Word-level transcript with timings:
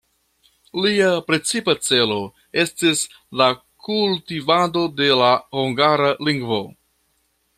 Lia 0.83 1.09
precipa 1.27 1.75
celo 1.87 2.17
estis 2.63 3.03
la 3.41 3.49
kultivado 3.89 4.85
de 5.01 5.11
la 5.23 5.31
hungara 5.61 6.11
lingvo. 6.31 6.61